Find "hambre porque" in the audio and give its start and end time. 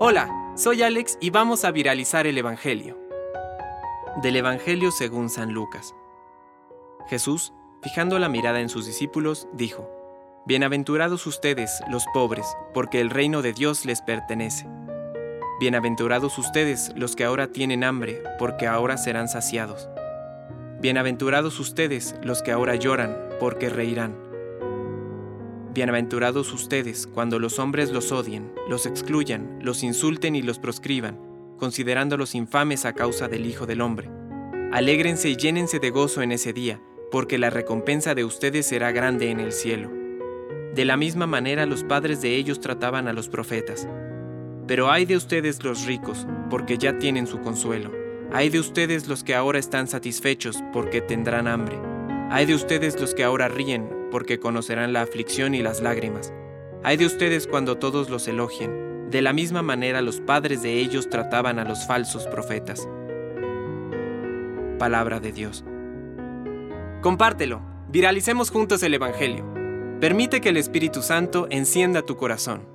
17.82-18.66